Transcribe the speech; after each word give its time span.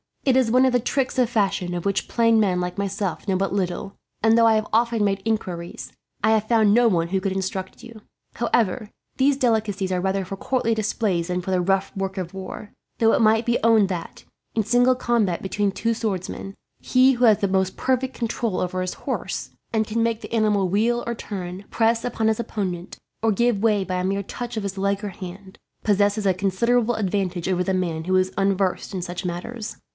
It 0.23 0.35
is 0.37 0.49
one 0.51 0.65
of 0.65 0.73
the 0.73 0.79
tricks 0.79 1.17
of 1.17 1.29
fashion, 1.29 1.73
of 1.73 1.85
which 1.85 2.07
plain 2.07 2.39
men 2.39 2.59
like 2.59 2.77
myself 2.77 3.27
know 3.27 3.35
but 3.35 3.53
little; 3.53 3.97
and 4.21 4.35
though 4.37 4.45
I 4.47 4.53
have 4.53 4.67
often 4.73 5.03
made 5.03 5.21
inquiries, 5.25 5.91
I 6.23 6.31
have 6.31 6.47
found 6.47 6.73
no 6.73 6.87
one 6.87 7.09
who 7.09 7.19
could 7.19 7.31
instruct 7.31 7.83
you. 7.83 8.01
However, 8.35 8.89
these 9.17 9.37
delicacies 9.37 9.91
are 9.91 10.01
rather 10.01 10.23
for 10.23 10.37
courtly 10.37 10.73
displays 10.75 11.27
than 11.27 11.41
for 11.41 11.49
the 11.51 11.61
rough 11.61 11.91
work 11.95 12.17
of 12.17 12.33
war; 12.33 12.71
though 12.99 13.13
it 13.13 13.21
must 13.21 13.45
be 13.45 13.57
owned 13.63 13.89
that, 13.89 14.23
in 14.55 14.63
single 14.63 14.93
combat 14.95 15.41
between 15.41 15.71
two 15.71 15.93
swordsmen, 15.93 16.55
he 16.79 17.13
who 17.13 17.25
has 17.25 17.39
the 17.39 17.47
most 17.47 17.75
perfect 17.77 18.13
control 18.13 18.59
over 18.59 18.81
his 18.81 18.93
horse, 18.95 19.51
and 19.73 19.87
can 19.87 20.03
make 20.03 20.21
the 20.21 20.33
animal 20.33 20.67
wheel 20.69 21.03
or 21.05 21.13
turn, 21.15 21.65
press 21.69 22.03
upon 22.05 22.27
his 22.27 22.39
opponent, 22.39 22.97
or 23.21 23.31
give 23.31 23.61
way 23.61 23.83
by 23.83 23.95
a 23.95 24.03
mere 24.03 24.23
touch 24.23 24.55
of 24.57 24.63
his 24.63 24.77
leg 24.77 25.03
or 25.03 25.09
hand, 25.09 25.57
possesses 25.83 26.25
a 26.25 26.33
considerable 26.33 26.95
advantage 26.95 27.49
over 27.49 27.63
the 27.63 27.73
man 27.73 28.03
who 28.05 28.15
is 28.15 28.33
unversed 28.37 28.93
in 28.93 29.01
such 29.01 29.25
matters. 29.25 29.77